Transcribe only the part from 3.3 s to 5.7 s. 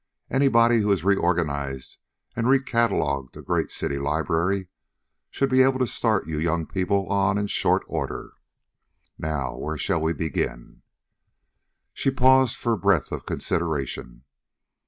a great city library should be